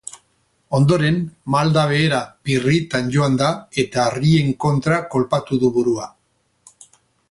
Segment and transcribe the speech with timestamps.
[0.77, 1.19] Ondoren,
[1.55, 3.53] maldan behera pirritan joan da
[3.85, 6.13] eta harrien kontra kolpatu du burua.